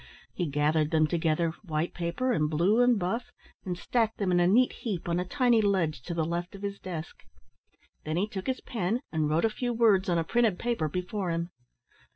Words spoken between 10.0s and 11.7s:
on a printed paper before him.